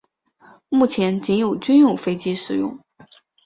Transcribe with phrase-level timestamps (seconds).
[0.67, 2.79] 目前仅有军用飞机使用。